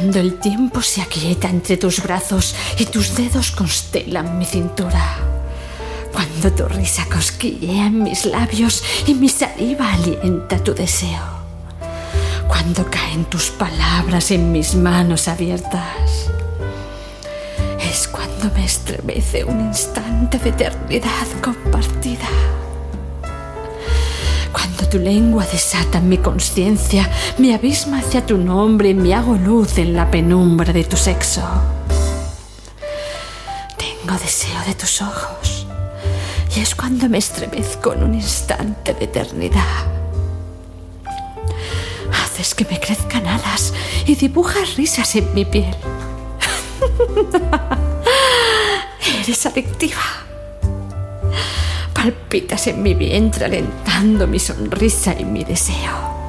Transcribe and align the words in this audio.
Cuando 0.00 0.20
el 0.20 0.38
tiempo 0.38 0.80
se 0.80 1.02
aquieta 1.02 1.50
entre 1.50 1.76
tus 1.76 2.02
brazos 2.02 2.54
y 2.78 2.86
tus 2.86 3.14
dedos 3.14 3.50
constelan 3.50 4.38
mi 4.38 4.46
cintura. 4.46 5.18
Cuando 6.10 6.50
tu 6.52 6.66
risa 6.68 7.04
cosquillea 7.04 7.84
en 7.84 8.04
mis 8.04 8.24
labios 8.24 8.82
y 9.06 9.12
mi 9.12 9.28
saliva 9.28 9.92
alienta 9.92 10.56
tu 10.64 10.72
deseo. 10.72 11.20
Cuando 12.48 12.90
caen 12.90 13.26
tus 13.26 13.50
palabras 13.50 14.30
en 14.30 14.50
mis 14.50 14.74
manos 14.74 15.28
abiertas. 15.28 16.30
Es 17.78 18.08
cuando 18.08 18.50
me 18.54 18.64
estremece 18.64 19.44
un 19.44 19.60
instante 19.60 20.38
de 20.38 20.48
eternidad 20.48 21.26
compartida 21.42 22.26
cuando 24.60 24.86
tu 24.90 24.98
lengua 24.98 25.46
desata 25.46 26.00
mi 26.00 26.18
conciencia, 26.18 27.08
me 27.38 27.54
abisma 27.54 28.00
hacia 28.00 28.26
tu 28.26 28.36
nombre 28.36 28.90
y 28.90 28.94
me 28.94 29.14
hago 29.14 29.34
luz 29.34 29.78
en 29.78 29.94
la 29.94 30.10
penumbra 30.10 30.70
de 30.70 30.84
tu 30.84 30.98
sexo. 30.98 31.40
Tengo 33.78 34.18
deseo 34.18 34.60
de 34.66 34.74
tus 34.74 35.00
ojos 35.00 35.66
y 36.54 36.60
es 36.60 36.74
cuando 36.74 37.08
me 37.08 37.16
estremezco 37.16 37.94
en 37.94 38.02
un 38.02 38.14
instante 38.14 38.92
de 38.92 39.04
eternidad. 39.04 39.86
Haces 42.22 42.54
que 42.54 42.66
me 42.66 42.78
crezcan 42.78 43.26
alas 43.26 43.72
y 44.04 44.14
dibujas 44.14 44.76
risas 44.76 45.16
en 45.16 45.32
mi 45.32 45.46
piel. 45.46 45.74
Eres 49.22 49.46
adictiva 49.46 50.29
palpitas 52.00 52.66
en 52.66 52.82
mi 52.82 52.94
vientre 52.94 53.44
alentando 53.44 54.26
mi 54.26 54.38
sonrisa 54.38 55.14
y 55.18 55.24
mi 55.26 55.44
deseo. 55.44 56.19